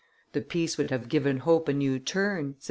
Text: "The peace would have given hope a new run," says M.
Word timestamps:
"The 0.31 0.41
peace 0.41 0.79
would 0.79 0.89
have 0.89 1.09
given 1.09 1.37
hope 1.41 1.67
a 1.67 1.73
new 1.73 1.91
run," 1.97 2.07
says 2.07 2.25
M. 2.25 2.55